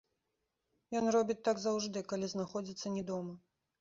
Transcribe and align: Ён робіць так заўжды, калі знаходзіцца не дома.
Ён 1.01 1.11
робіць 1.15 1.37
так 1.47 1.61
заўжды, 1.65 2.03
калі 2.13 2.25
знаходзіцца 2.33 2.87
не 2.99 3.03
дома. 3.11 3.33